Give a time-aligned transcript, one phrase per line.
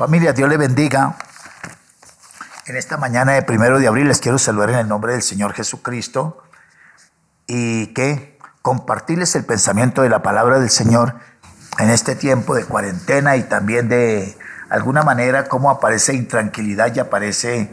[0.00, 1.14] Familia, Dios le bendiga.
[2.64, 5.52] En esta mañana de primero de abril les quiero saludar en el nombre del Señor
[5.52, 6.42] Jesucristo
[7.46, 11.16] y que compartirles el pensamiento de la palabra del Señor
[11.78, 14.38] en este tiempo de cuarentena y también de
[14.70, 17.70] alguna manera cómo aparece intranquilidad y aparece,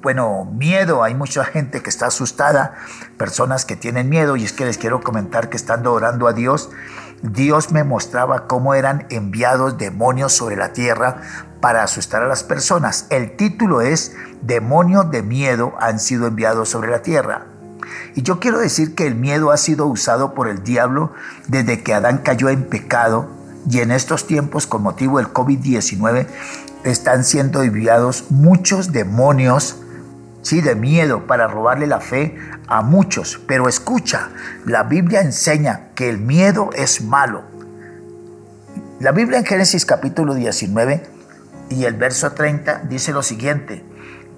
[0.00, 1.04] bueno, miedo.
[1.04, 2.72] Hay mucha gente que está asustada,
[3.18, 6.70] personas que tienen miedo y es que les quiero comentar que estando orando a Dios,
[7.22, 11.20] Dios me mostraba cómo eran enviados demonios sobre la tierra
[11.60, 13.06] para asustar a las personas.
[13.10, 17.46] El título es Demonios de miedo han sido enviados sobre la tierra.
[18.14, 21.12] Y yo quiero decir que el miedo ha sido usado por el diablo
[21.48, 23.28] desde que Adán cayó en pecado
[23.68, 26.26] y en estos tiempos con motivo del COVID-19
[26.84, 29.76] están siendo enviados muchos demonios
[30.42, 33.40] sí, de miedo para robarle la fe a muchos.
[33.46, 34.30] Pero escucha,
[34.64, 37.42] la Biblia enseña que el miedo es malo.
[39.00, 41.02] La Biblia en Génesis capítulo 19
[41.70, 43.84] y el verso 30 dice lo siguiente,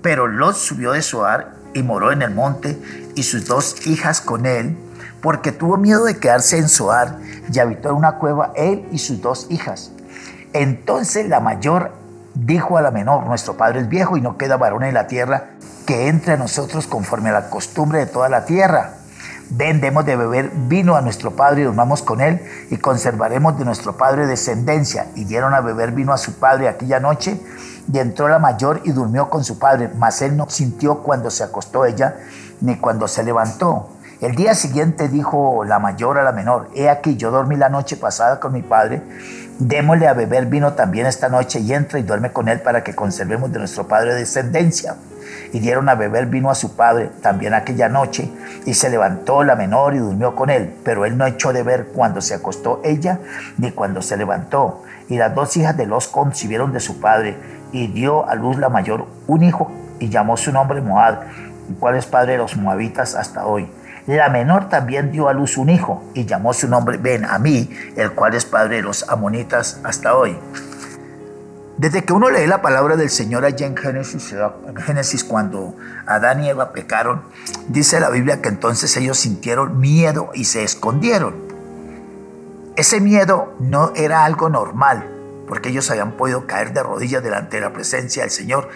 [0.02, 2.78] pero Lot subió de Zoar y moró en el monte
[3.14, 4.76] y sus dos hijas con él,
[5.20, 7.18] porque tuvo miedo de quedarse en Zoar
[7.52, 9.92] y habitó en una cueva él y sus dos hijas.
[10.52, 11.92] Entonces la mayor
[12.34, 15.51] dijo a la menor, nuestro padre es viejo y no queda varón en la tierra
[15.86, 18.94] que entre a nosotros conforme a la costumbre de toda la tierra.
[19.50, 23.96] Vendemos de beber vino a nuestro padre y dormamos con él y conservaremos de nuestro
[23.96, 25.08] padre descendencia.
[25.14, 27.38] Y dieron a beber vino a su padre aquella noche
[27.92, 31.44] y entró la mayor y durmió con su padre, mas él no sintió cuando se
[31.44, 32.16] acostó ella
[32.60, 33.90] ni cuando se levantó.
[34.22, 37.96] El día siguiente dijo la mayor a la menor, he aquí yo dormí la noche
[37.96, 39.02] pasada con mi padre,
[39.58, 42.94] démosle a beber vino también esta noche y entra y duerme con él para que
[42.94, 44.96] conservemos de nuestro padre descendencia
[45.52, 48.30] y dieron a beber vino a su padre también aquella noche,
[48.64, 51.88] y se levantó la menor y durmió con él, pero él no echó de ver
[51.94, 53.18] cuando se acostó ella
[53.58, 54.82] ni cuando se levantó.
[55.08, 57.36] Y las dos hijas de los concibieron de su padre,
[57.72, 61.20] y dio a luz la mayor un hijo, y llamó su nombre Moab,
[61.68, 63.68] el cual es padre de los moabitas hasta hoy.
[64.06, 67.70] La menor también dio a luz un hijo, y llamó su nombre Ben a mí,
[67.96, 70.36] el cual es padre de los amonitas hasta hoy.
[71.78, 75.74] Desde que uno lee la palabra del Señor allá en Génesis, en Génesis cuando
[76.06, 77.22] Adán y Eva pecaron,
[77.68, 81.34] dice la Biblia que entonces ellos sintieron miedo y se escondieron.
[82.76, 85.08] Ese miedo no era algo normal,
[85.48, 88.68] porque ellos habían podido caer de rodillas delante de la presencia del Señor,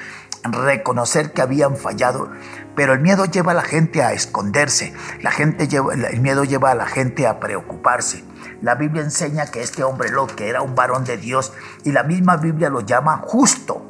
[0.52, 2.30] reconocer que habían fallado,
[2.74, 4.92] pero el miedo lleva a la gente a esconderse,
[5.22, 8.24] la gente lleva, el miedo lleva a la gente a preocuparse.
[8.62, 11.52] La Biblia enseña que este hombre Lot, que era un varón de Dios,
[11.84, 13.84] y la misma Biblia lo llama justo.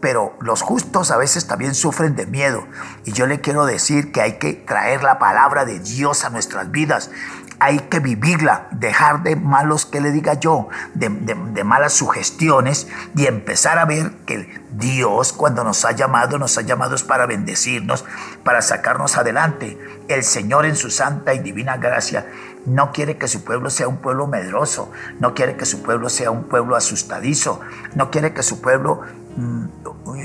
[0.00, 2.66] Pero los justos a veces también sufren de miedo.
[3.04, 6.70] Y yo le quiero decir que hay que traer la palabra de Dios a nuestras
[6.70, 7.10] vidas
[7.60, 11.10] hay que vivirla, dejar de malos, que le diga yo, de,
[11.62, 16.96] malas sugestiones y empezar a ver que Dios cuando nos ha llamado, nos ha llamado
[17.06, 18.06] para bendecirnos,
[18.44, 19.78] para sacarnos adelante.
[20.08, 22.26] El Señor en su santa y divina gracia
[22.66, 26.30] no quiere que su pueblo sea un pueblo medroso, no quiere que su pueblo sea
[26.30, 27.60] un pueblo asustadizo,
[27.94, 29.02] no quiere que su pueblo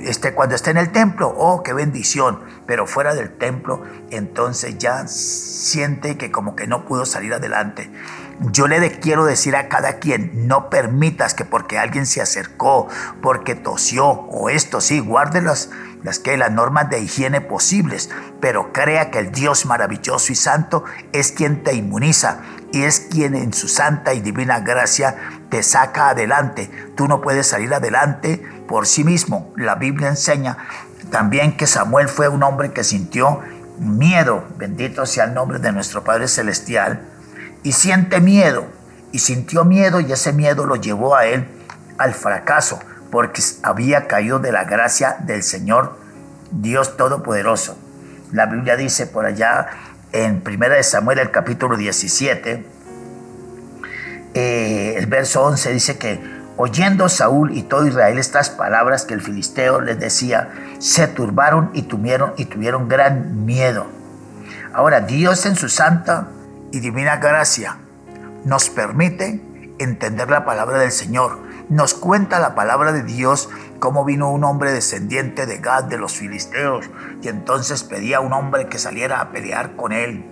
[0.04, 5.08] esté, cuando esté en el templo, oh, qué bendición, pero fuera del templo, entonces ya
[5.08, 7.90] siente que como que no pudo salir adelante.
[8.52, 12.90] Yo le quiero decir a cada quien, no permitas que porque alguien se acercó,
[13.22, 15.70] porque tosió o esto, sí, guarde las,
[16.04, 18.10] las, que, las normas de higiene posibles,
[18.42, 20.84] pero crea que el Dios maravilloso y santo
[21.14, 22.42] es quien te inmuniza
[22.74, 25.16] y es quien en su santa y divina gracia
[25.50, 26.70] te saca adelante.
[26.96, 29.54] Tú no puedes salir adelante por sí mismo.
[29.56, 30.58] La Biblia enseña
[31.10, 33.42] también que Samuel fue un hombre que sintió
[33.80, 37.02] miedo, bendito sea el nombre de nuestro Padre Celestial,
[37.66, 38.68] y siente miedo,
[39.12, 41.48] y sintió miedo y ese miedo lo llevó a él
[41.98, 42.80] al fracaso,
[43.10, 45.98] porque había caído de la gracia del Señor
[46.52, 47.76] Dios Todopoderoso.
[48.32, 49.68] La Biblia dice por allá
[50.12, 52.68] en 1 Samuel el capítulo 17,
[54.36, 56.22] eh, el verso 11 dice que
[56.58, 61.82] oyendo Saúl y todo Israel estas palabras que el filisteo les decía, se turbaron y
[61.82, 63.88] tuvieron, y tuvieron gran miedo.
[64.72, 66.28] Ahora Dios en su santa
[66.72, 67.78] y divina gracia
[68.46, 69.42] nos permite
[69.80, 71.40] entender la palabra del Señor.
[71.70, 76.14] Nos cuenta la palabra de Dios cómo vino un hombre descendiente de Gad de los
[76.14, 76.90] filisteos
[77.22, 80.26] y entonces pedía a un hombre que saliera a pelear con él.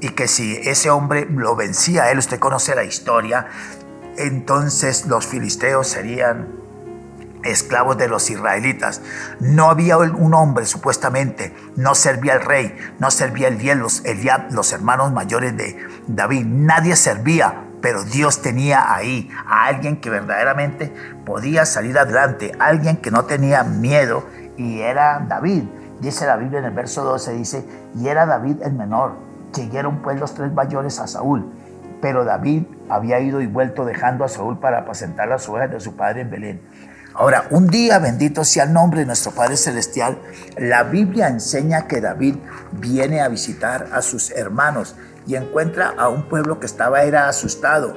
[0.00, 3.46] Y que si ese hombre lo vencía a él, usted conoce la historia,
[4.16, 6.63] entonces los filisteos serían
[7.44, 9.02] esclavos de los israelitas.
[9.40, 14.02] No había un hombre, supuestamente, no servía al rey, no servía el día los,
[14.50, 15.76] los hermanos mayores de
[16.06, 20.90] David, nadie servía pero Dios tenía ahí a alguien que verdaderamente
[21.26, 24.24] podía salir adelante, alguien que no tenía miedo
[24.56, 25.64] y era David.
[26.00, 29.16] Dice la Biblia en el verso 12, dice, y era David el menor,
[29.52, 31.44] siguieron pues los tres mayores a Saúl,
[32.00, 35.94] pero David había ido y vuelto dejando a Saúl para apacentar las ovejas de su
[35.94, 36.62] padre en Belén.
[37.16, 40.18] Ahora, un día, bendito sea el nombre de nuestro Padre Celestial,
[40.58, 42.34] la Biblia enseña que David
[42.72, 47.96] viene a visitar a sus hermanos y encuentra a un pueblo que estaba era asustado.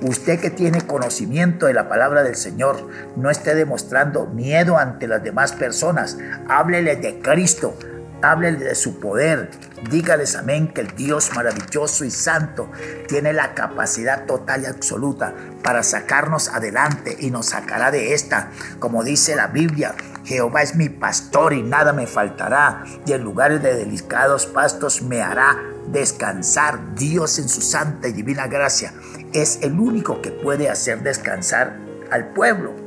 [0.00, 5.22] Usted que tiene conocimiento de la palabra del Señor, no esté demostrando miedo ante las
[5.22, 6.16] demás personas.
[6.48, 7.76] Háblele de Cristo,
[8.24, 9.50] de su poder.
[9.90, 12.70] Dígales amén que el Dios maravilloso y santo
[13.06, 18.48] tiene la capacidad total y absoluta para sacarnos adelante y nos sacará de esta.
[18.78, 19.94] Como dice la Biblia,
[20.24, 25.20] Jehová es mi pastor y nada me faltará, y en lugares de delicados pastos me
[25.20, 26.94] hará descansar.
[26.94, 28.94] Dios en su santa y divina gracia
[29.34, 31.76] es el único que puede hacer descansar
[32.10, 32.83] al pueblo.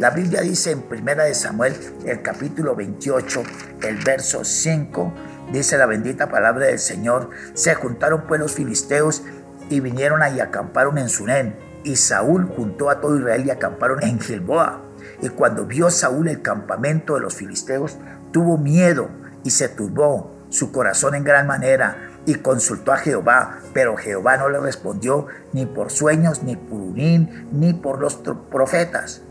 [0.00, 1.76] La Biblia dice en Primera de Samuel,
[2.06, 3.42] el capítulo 28,
[3.82, 5.12] el verso 5,
[5.52, 9.22] dice la bendita palabra del Señor, se juntaron pues los filisteos
[9.68, 11.52] y vinieron ahí y acamparon en Sunem,
[11.84, 14.80] y Saúl juntó a todo Israel y acamparon en Gilboa.
[15.20, 17.98] Y cuando vio Saúl el campamento de los filisteos,
[18.32, 19.10] tuvo miedo
[19.44, 24.48] y se turbó su corazón en gran manera y consultó a Jehová, pero Jehová no
[24.48, 28.14] le respondió ni por sueños, ni por Urín, ni por los
[28.50, 29.24] profetas.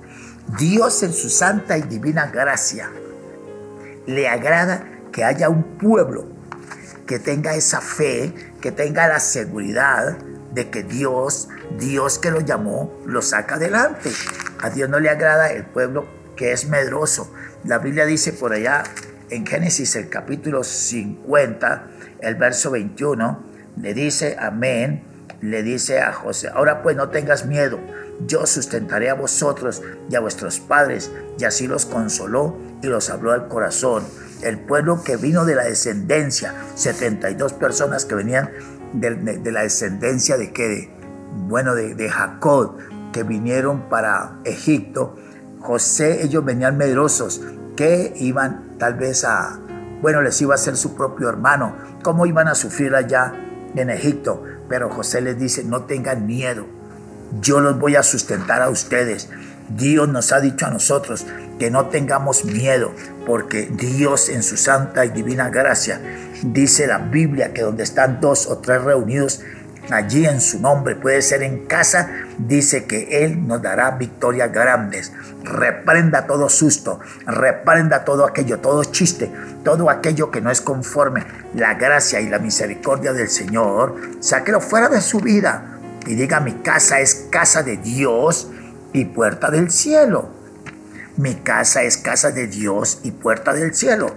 [0.58, 2.90] Dios en su santa y divina gracia
[4.08, 6.28] le agrada que haya un pueblo
[7.06, 10.18] que tenga esa fe, que tenga la seguridad
[10.54, 14.12] de que Dios, Dios que lo llamó, lo saca adelante.
[14.62, 17.32] A Dios no le agrada el pueblo que es medroso.
[17.64, 18.84] La Biblia dice por allá
[19.30, 21.88] en Génesis el capítulo 50,
[22.22, 23.44] el verso 21,
[23.78, 25.04] le dice amén,
[25.42, 27.80] le dice a José, ahora pues no tengas miedo,
[28.26, 31.12] yo sustentaré a vosotros y a vuestros padres.
[31.38, 34.04] Y así los consoló y los habló al corazón.
[34.42, 38.50] El pueblo que vino de la descendencia, 72 personas que venían
[38.94, 40.94] de, la descendencia de qué,
[41.48, 42.78] bueno, de, de Jacob,
[43.12, 45.16] que vinieron para Egipto.
[45.60, 47.42] José, ellos venían medrosos,
[47.76, 49.60] que iban tal vez a,
[50.02, 53.34] bueno, les iba a ser su propio hermano, cómo iban a sufrir allá
[53.76, 54.44] en Egipto.
[54.70, 56.66] Pero José les dice, no tengan miedo,
[57.42, 59.30] yo los voy a sustentar a ustedes.
[59.70, 61.26] Dios nos ha dicho a nosotros
[61.60, 62.92] que no tengamos miedo,
[63.26, 66.02] porque Dios en su santa y divina gracia
[66.42, 69.42] dice la Biblia que donde están dos o tres reunidos
[69.92, 75.12] allí en su nombre, puede ser en casa, dice que Él nos dará victorias grandes.
[75.44, 79.32] Reprenda todo susto, reprenda todo aquello, todo chiste,
[79.64, 81.26] todo aquello que no es conforme.
[81.56, 85.79] La gracia y la misericordia del Señor, sáquelo fuera de su vida
[86.10, 88.50] y diga, mi casa es casa de Dios
[88.94, 90.28] y puerta del cielo.
[91.18, 94.08] Mi casa es casa de Dios y puerta del cielo.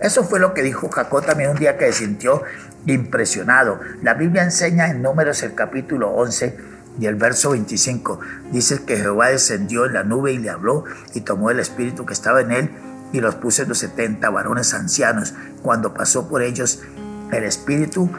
[0.00, 2.42] Eso fue lo que dijo Jacob también un día que se sintió
[2.86, 3.80] impresionado.
[4.00, 6.56] La Biblia enseña en Números el capítulo 11
[6.98, 8.18] y el verso 25.
[8.50, 12.14] Dice que Jehová descendió en la nube y le habló y tomó el espíritu que
[12.14, 12.70] estaba en él
[13.12, 15.34] y los puso en los 70 varones ancianos.
[15.60, 16.80] Cuando pasó por ellos
[17.30, 18.10] el espíritu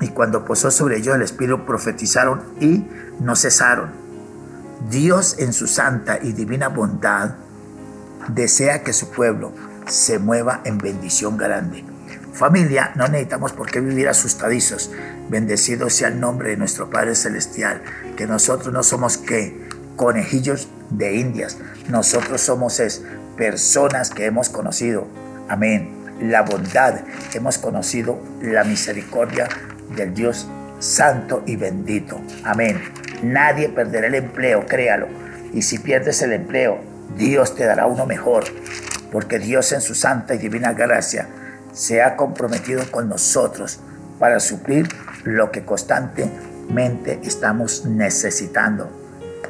[0.00, 2.86] y cuando posó sobre ellos el espíritu profetizaron y
[3.20, 3.90] no cesaron.
[4.88, 7.32] Dios en su santa y divina bondad
[8.28, 9.52] desea que su pueblo
[9.86, 11.84] se mueva en bendición grande.
[12.32, 14.90] Familia, no necesitamos por qué vivir asustadizos.
[15.28, 17.82] Bendecido sea el nombre de nuestro Padre Celestial,
[18.16, 23.02] que nosotros no somos que conejillos de indias, nosotros somos es
[23.36, 25.06] personas que hemos conocido,
[25.48, 25.90] amén,
[26.20, 27.00] la bondad,
[27.34, 29.48] hemos conocido la misericordia
[29.96, 32.80] del Dios santo y bendito, amén.
[33.22, 35.06] Nadie perderá el empleo, créalo.
[35.52, 36.80] Y si pierdes el empleo,
[37.16, 38.44] Dios te dará uno mejor,
[39.12, 41.28] porque Dios en su santa y divina gracia
[41.72, 43.80] se ha comprometido con nosotros
[44.18, 44.88] para suplir
[45.24, 48.90] lo que constantemente estamos necesitando.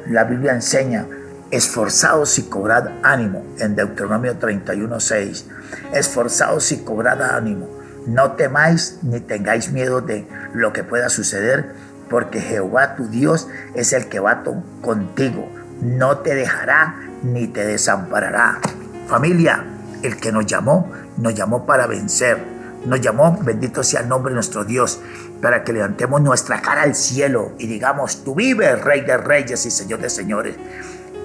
[0.07, 1.07] La Biblia enseña,
[1.51, 5.45] esforzados y cobrad ánimo en Deuteronomio 31:6.
[5.93, 7.80] Esforzados y cobrad ánimo.
[8.07, 11.73] No temáis ni tengáis miedo de lo que pueda suceder,
[12.09, 14.43] porque Jehová tu Dios es el que va
[14.81, 15.49] contigo.
[15.81, 18.59] No te dejará ni te desamparará.
[19.07, 19.63] Familia,
[20.03, 22.37] el que nos llamó nos llamó para vencer.
[22.85, 24.99] Nos llamó, bendito sea el nombre de nuestro Dios,
[25.41, 29.71] para que levantemos nuestra cara al cielo y digamos, tú vives, Rey de Reyes y
[29.71, 30.55] Señor de Señores.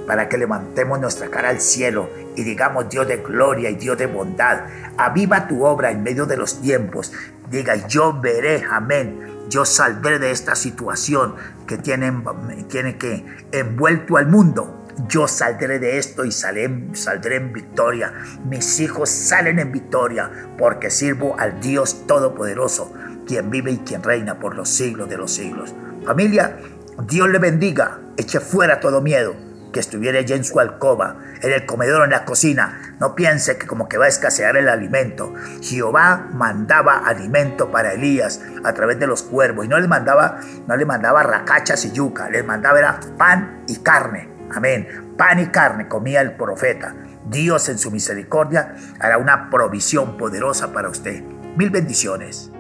[0.06, 4.06] Para que levantemos nuestra cara al cielo y digamos, Dios de gloria y Dios de
[4.06, 4.60] bondad,
[4.96, 7.12] aviva tu obra en medio de los tiempos.
[7.50, 11.34] Diga, yo veré, amén, yo saldré de esta situación
[11.66, 12.12] que tiene,
[12.68, 14.84] tiene que envuelto al mundo.
[15.08, 18.14] Yo saldré de esto y saldré en victoria.
[18.48, 22.94] Mis hijos salen en victoria porque sirvo al Dios Todopoderoso,
[23.26, 25.75] quien vive y quien reina por los siglos de los siglos.
[26.04, 26.56] Familia,
[27.06, 29.46] Dios le bendiga, eche fuera todo miedo
[29.76, 32.97] que estuviera allí en su alcoba, en el comedor, en la cocina.
[32.99, 35.35] No piense que como que va a escasear el alimento.
[35.61, 40.76] Jehová mandaba alimento para Elías a través de los cuervos y no le mandaba, no
[40.78, 44.30] le mandaba racachas y yuca, les mandaba era pan y carne.
[44.54, 45.14] Amén.
[45.18, 46.95] Pan y carne comía el profeta.
[47.26, 51.23] Dios en su misericordia hará una provisión poderosa para usted.
[51.59, 52.50] Mil bendiciones.